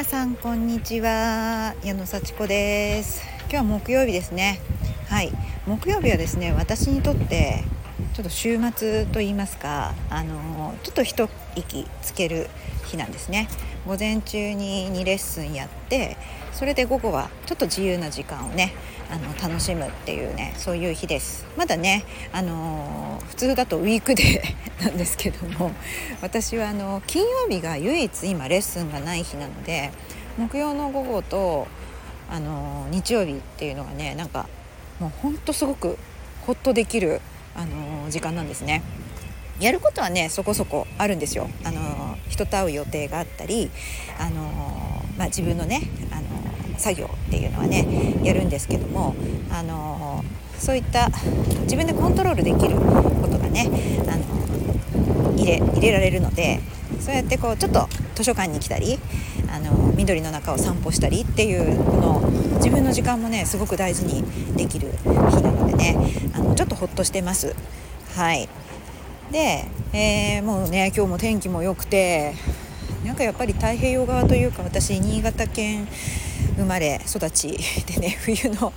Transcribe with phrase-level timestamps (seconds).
[0.00, 1.74] 皆さんこんにちは。
[1.84, 3.22] 矢野幸子です。
[3.40, 4.58] 今日は木曜日ですね。
[5.10, 5.30] はい。
[5.66, 7.64] 木曜日はですね私にとって
[8.20, 12.50] ちょっと週末と言いますかあのちょっと一息つける
[12.84, 13.48] 日なんですね。
[13.86, 16.18] 午前中に2レッスンやって
[16.52, 18.74] それで午後はちょっと自由な時間をね
[19.10, 21.46] あの楽しむっていうねそういう日です。
[21.56, 25.72] まだねあの普通だとウィークデー なんですけども
[26.20, 29.92] 私はあの金曜日が唯一今レッスンがない日なので
[30.36, 31.68] 木曜の午後と
[32.30, 34.46] あの日曜日っていうのがねなんか
[34.98, 35.96] もうほんとすごく
[36.42, 37.22] ホッとできる
[37.54, 38.82] あの時間なんですね。
[39.60, 41.48] やることはねそこそこあるんですよ。
[41.64, 43.70] あの人と会う予定があったり、
[44.18, 44.42] あの
[45.18, 49.14] まあ、自分のねあの作業っていうのはねやるんですけども、
[49.50, 50.24] あの
[50.58, 51.10] そういった
[51.62, 53.68] 自分でコントロールできることがね、
[54.08, 56.60] あの入れ入れられるので
[57.00, 58.98] そうやってこうちょっと図書館に来たり
[59.48, 64.22] あの緑の中を散歩したりっていうこの自分の時間もねすごく大事に
[64.56, 65.08] できる日
[65.42, 65.96] なのでね
[66.34, 67.54] あのちょっとほっとしてます。
[68.14, 68.48] はい
[69.30, 72.34] で、えー、もうね今日も天気も良くて
[73.04, 75.86] なんかやっぱり太平洋側というか私新潟県
[76.56, 78.72] 生まれ育ちでね 冬の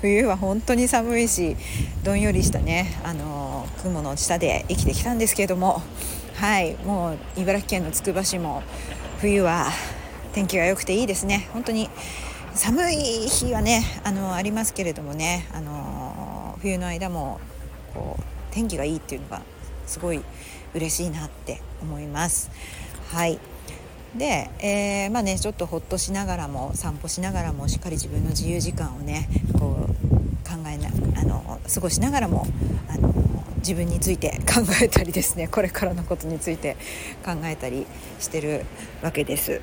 [0.00, 1.56] 冬は本当に寒いし
[2.02, 5.82] どんよりしたねあの雲の下で生きてきたんですけれども
[6.34, 8.62] はいもう茨城県のつくば市も
[9.20, 9.68] 冬は
[10.32, 11.88] 天気が良くていいですね本当に
[12.54, 12.96] 寒い
[13.28, 17.40] 日はねあのありますけれどもねあの冬の間も
[17.94, 19.42] こう天気がいいっていうのが
[19.86, 20.20] すごい
[20.74, 22.50] 嬉しいなって思います。
[23.10, 23.38] はい
[24.16, 29.92] で、えー、まあねちょっとほっとしながらも散歩しながらもしっかり自分の自由時間をねこう
[30.46, 30.88] 考えな
[31.20, 32.46] あの過ごしながらも
[32.88, 33.11] あの
[33.62, 36.76] 自分について考えたりですね これからのことについて
[37.24, 37.86] 考えたり
[38.18, 38.66] してる
[39.02, 39.62] わけです。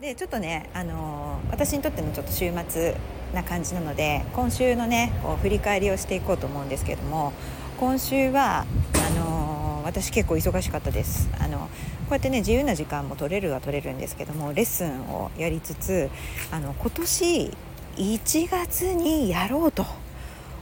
[0.00, 2.94] でちょっとね、あの私にとってのちょっと週末
[3.34, 7.34] な感じなので今週のねこう振り返りをしていこうと思うんですけれども
[7.78, 8.64] 今週は
[8.94, 11.28] あの私結構忙しかったです。
[11.38, 11.66] あのこ
[12.10, 16.10] うやってね自由な時間も取れるは取れるんですけどもレッスンをやりつつ
[16.50, 17.50] あの今年
[17.96, 19.84] 1月にやろうと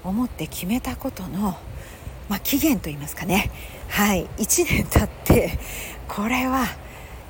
[0.05, 1.57] 思って決めたことの、
[2.29, 3.51] まあ、期限といいますかね。
[3.89, 4.27] はい。
[4.37, 5.59] 1年経って
[6.07, 6.67] これは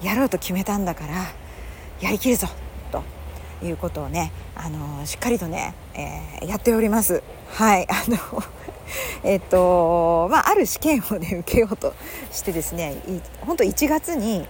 [0.03, 1.27] やろうと決めたんだから
[2.01, 2.49] やりきるぞ
[2.91, 3.03] と
[3.65, 7.23] いうことをねあのしっかりとね、えー、やっております。
[7.49, 7.87] はい。
[7.89, 8.43] あの
[9.23, 11.95] えっとまあ、ある試験をね受けようと
[12.33, 12.97] してですね
[13.43, 14.49] 本当1月に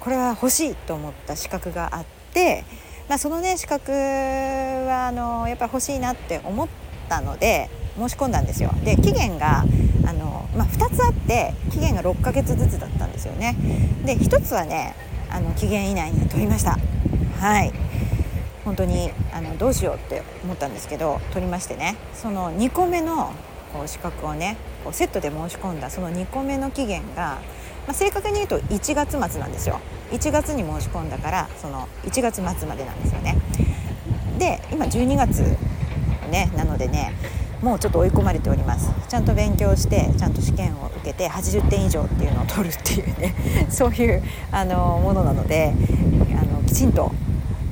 [0.00, 2.64] これは欲しいと思った資格があって、
[3.08, 6.68] まあ、そのね資格はあのやっぱり欲しいなって思っ
[7.08, 8.70] たので申し込んだんですよ。
[8.84, 9.64] で期限が
[10.06, 13.56] あの、まあ、2つあって期限が6ヶ月ずつだったんですよね。
[14.04, 14.94] で1つはね
[15.30, 16.78] あの期限以内に取りました。
[17.38, 17.72] はい
[18.64, 23.32] 本当にあのどうしようって思ったんですけど取りましてねその2個目の
[23.72, 27.40] こう資格をねこうセットで申し込んだその2個目の期限が、
[27.86, 29.80] まあ、正確に言うと1月末なんですよ
[30.12, 33.36] 1月に申し込んだからその1月末までなんですよね
[34.38, 35.42] で今12月
[36.30, 37.14] ねなのでね
[37.62, 38.90] もうちょっと追い込まれております。
[39.08, 43.34] ちゃんと勉強してちゃんと試験を受けて80点以上っていうのを取るっていうね。
[43.70, 45.72] そういうあのものなので
[46.32, 47.12] あのきちんと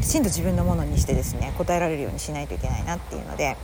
[0.01, 3.56] きちんと自分のものにしてですね答えられるようにしないといけないなっていうので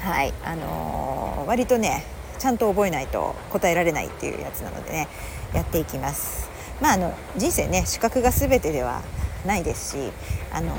[0.00, 2.04] はいあのー、割とね
[2.38, 5.08] ちゃんと覚えないと答えられないっていうやつなのでね
[5.54, 6.50] やっていきます。
[6.82, 9.00] まああの人生ね資格が全てでは
[9.46, 10.12] ないですし
[10.52, 10.74] あの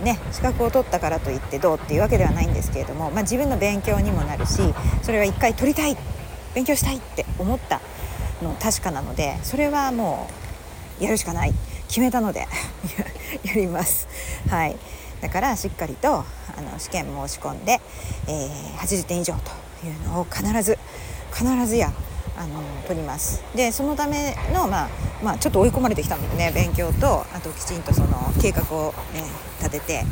[0.00, 4.60] ー、ね資格を取ったからといってどうっていうわけではないんですけれども、まあ、自分の勉強にもなるし
[5.02, 5.96] それは一回取りたい
[6.54, 7.80] 勉強したいって思った
[8.42, 10.28] の確かなのでそれはも
[11.00, 11.54] うやるしかない
[11.88, 12.46] 決めたので
[13.44, 14.08] やります。
[14.48, 14.76] はい。
[15.20, 16.24] だからしっかりとあ
[16.60, 17.80] の試験申し込んで、
[18.26, 20.78] えー、80点以上というのを必ず
[21.32, 21.92] 必ずや
[22.42, 23.42] あの取ります。
[23.54, 24.88] でそのための、まあ、
[25.22, 29.24] まあちょっと追い込まれてきたのでね勉強とあときちんとその計画を、ね、
[29.60, 30.04] 立てて、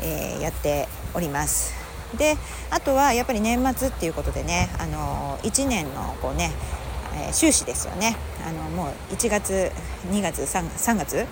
[0.00, 1.74] えー、やっております。
[2.18, 2.36] で
[2.70, 6.50] あとはやっぱり年末っていうことでねあの1年のこうね、
[7.14, 8.16] えー、収支ですよね。
[8.46, 9.70] あのもう1月
[10.10, 11.26] 2月 3, 3月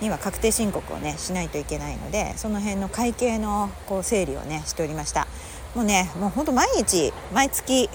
[0.00, 5.28] には確定申告をねしないといけないのでその辺の会計のこう整理をねしておりました。
[5.74, 7.88] もうねもうほんと毎日毎月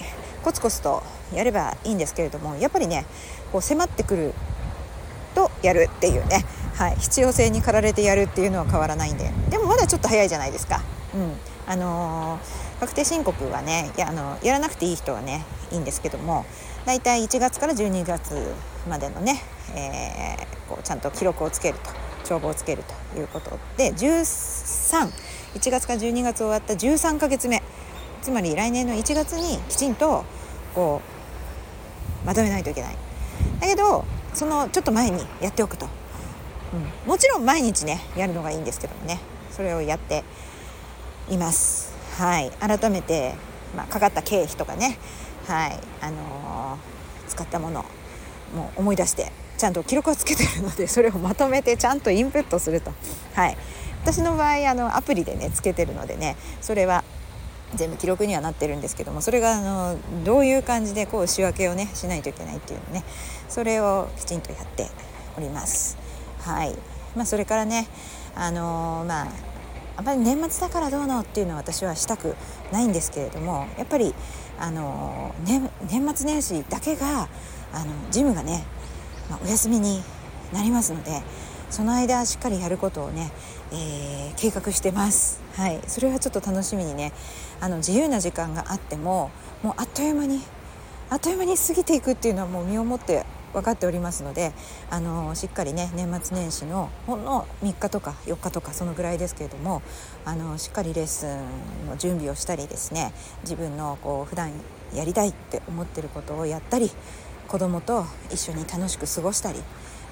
[0.46, 1.02] コツコツと
[1.34, 3.04] やればいいんですけれどもやっぱりね
[3.50, 4.32] こう迫ってくる
[5.34, 6.44] とやるっていうね、
[6.76, 10.82] はい、必要性に駆られてやるっていうのは変わらないんででもまだちょっと早いじゃないですか。
[11.14, 11.32] うん
[11.66, 16.46] あのー、確定申告はねやあのやらなくていい人はねいいんですけども
[16.84, 18.54] だいたい1月から12月
[18.88, 19.42] までのね、
[19.74, 21.90] えー、こうちゃんと記録をつけると
[22.22, 22.84] 帳簿をつける
[23.14, 27.64] ということで131月から12月終わった13ヶ月目
[28.22, 30.24] つまり来年の1月にきちんと
[30.76, 31.00] こ
[32.22, 32.96] うまとめないといけない。
[33.60, 35.86] だけどそのちょっと前にやっておくと、
[37.06, 39.18] うん、もちろん毎日ねやるのがいいんですけどもね。
[39.50, 40.22] それをやって
[41.30, 41.96] います。
[42.18, 42.50] はい。
[42.60, 43.34] 改めて、
[43.74, 44.98] まあ、かかった経費とかね。
[45.46, 45.78] はい。
[46.02, 47.84] あのー、使ったもの
[48.54, 52.92] もう思い出してちゃんと記録をつけてるので それをまとめてちゃんとインプットすると。
[53.34, 53.56] はい。
[54.02, 57.02] 私の場合あのアプリでねつけてるのでねそれは
[57.74, 63.04] 全部記録にはなってるんですけどもそれがあのどういう感じでこう仕分けをねしないといけないっていうのね
[63.48, 64.88] それをきちんとやって
[65.36, 65.98] おります。
[66.40, 66.74] はい
[67.16, 67.88] まあ、それからね
[68.34, 69.26] あのー、まあ
[69.98, 72.36] あまり年末だからどうのっていうのは私はしたく
[72.70, 74.14] ないんですけれどもやっぱり
[74.58, 77.28] あの、ね、年末年始だけが
[77.72, 78.64] あのジムがね、
[79.30, 80.02] まあ、お休みに
[80.52, 81.22] なりますので
[81.70, 83.32] その間しっかりやることをね、
[83.72, 85.40] えー、計画してます。
[85.54, 87.12] はい、それはちょっと楽しみにね
[87.60, 89.30] あの自由な時間があっても
[89.62, 90.40] もうあっという間に
[91.08, 94.52] あっという間に過ぎていくっていうのはもう身をもって分かっておりますので
[94.90, 99.82] あのしっかりね年末年始のほんの3日とか4日とかそのぐらいですけれども
[100.26, 103.12] あのしっかりレッスンの準備をしたりですね
[103.44, 104.50] 自分のこう普段
[104.94, 106.90] やりたいって思ってることをやったり
[107.48, 109.60] 子供と一緒に楽しく過ごしたり、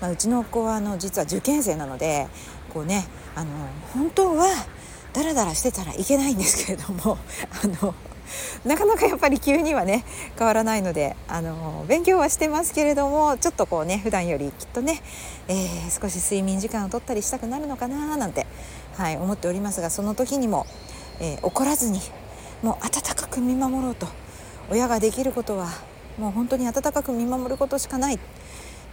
[0.01, 2.29] まあ、うちの子はあの実は受験生なので
[2.75, 3.07] こうね
[3.37, 3.51] あの
[3.95, 4.49] 本当は
[5.13, 7.17] ダラダラしてたらいけないんですけれども
[7.63, 7.95] あの
[8.65, 10.05] なかなかやっぱり急にはね
[10.37, 15.01] 変わらないのであの勉強はしてますけれどもちょっとこうね普段よりきっとね、
[15.47, 18.47] えー、少し睡眠時間を取ったりしたくなるのかななんて、
[18.97, 20.67] はい、思っておりますがその時にも、
[21.21, 22.01] えー、怒らずに
[22.63, 24.09] もう温かく見守ろうと
[24.69, 25.69] 親ができることは
[26.19, 28.19] もう本当に温かく見守ることしかない、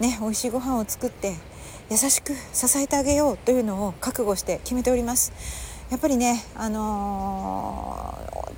[0.02, 1.36] ね、美味しいご飯を作って
[1.92, 5.32] 優しく支えてあげようというのを覚悟して決めております。
[5.92, 8.18] やっぱりね、あの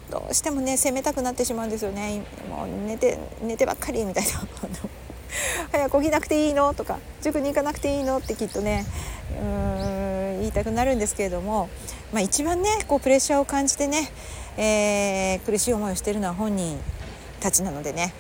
[0.10, 4.32] ー、どうしてもね責めたくなってしまうんですよねもう寝て寝てばっかりみたいな
[5.72, 8.86] 早く起きなくていいのとか塾に行かなくていいのってきっとね
[9.32, 11.70] うーん言いたくなるんですけれども、
[12.12, 14.12] まあ、一番ねこうプレッシャーを感じてね、
[14.58, 16.80] えー、苦しい思いをしているのは本人
[17.40, 18.14] たちなのでね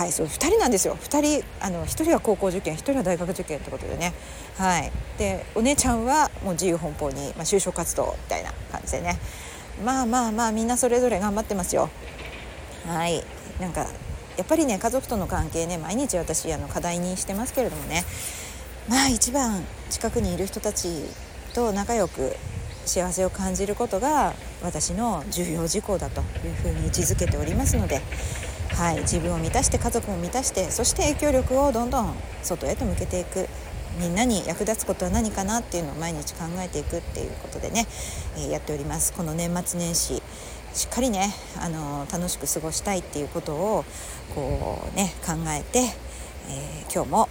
[0.00, 0.96] はいそう2人なんですよ。
[0.96, 4.14] 2人あの1人は高校受験1人は大学受験ってことでね。
[4.56, 4.90] はい。
[5.18, 9.18] でお姉ちゃんはもう自由奔放に、まあ、就職活動みたいな感じでね。
[9.84, 11.90] まあまあまあみんなそれぞれ頑張ってますよ。
[12.86, 13.22] はい。
[13.60, 13.82] なんか
[14.38, 18.02] やっぱりね家族との関係ね毎日私あの課題にしてますけれどもね。
[18.88, 21.04] まあ一番近くにいる人たち
[21.52, 22.34] と仲良く
[22.86, 24.32] 幸せを感じることが
[24.62, 28.00] 私の重要事項だというふうに位置づけておりますので。
[28.76, 33.48] はい、自分を満たして家族も満たしてそして影響力をどんどん外へと向けていく。
[33.98, 37.86] みんなに役立つことは何かなっていうのを毎日考えていくっていうことでね、
[38.36, 39.12] えー、やっております。
[39.12, 40.22] この年末年始
[40.72, 43.84] しっかりね、あのー、楽しく過ごしたいっていうことを
[44.34, 47.28] こうね考えて、えー、今日も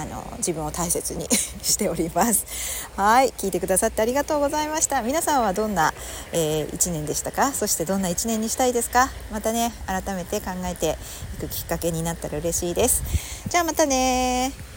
[0.00, 1.26] あの自分を大切に
[1.62, 2.88] しております。
[2.96, 5.02] はい聞いてくださってありがとうございました。
[5.02, 5.92] 皆さんはどんな、
[6.32, 7.52] えー、1年でしたか？
[7.52, 9.10] そしてどんな1年にしたいですか？
[9.30, 10.96] またね改めて考えて
[11.34, 13.02] いくきっかけになったら嬉しいです。
[13.48, 14.69] じゃあまたね